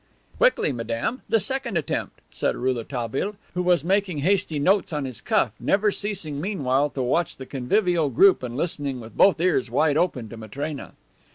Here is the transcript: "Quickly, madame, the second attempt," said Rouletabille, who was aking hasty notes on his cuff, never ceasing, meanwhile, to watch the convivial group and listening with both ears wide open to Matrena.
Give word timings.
"Quickly, 0.39 0.71
madame, 0.71 1.21
the 1.29 1.39
second 1.39 1.77
attempt," 1.77 2.21
said 2.31 2.55
Rouletabille, 2.55 3.35
who 3.53 3.61
was 3.61 3.85
aking 3.85 4.17
hasty 4.21 4.57
notes 4.57 4.91
on 4.91 5.05
his 5.05 5.21
cuff, 5.21 5.51
never 5.59 5.91
ceasing, 5.91 6.41
meanwhile, 6.41 6.89
to 6.89 7.03
watch 7.03 7.37
the 7.37 7.45
convivial 7.45 8.09
group 8.09 8.41
and 8.41 8.57
listening 8.57 8.99
with 8.99 9.15
both 9.15 9.39
ears 9.39 9.69
wide 9.69 9.97
open 9.97 10.27
to 10.29 10.37
Matrena. 10.37 10.93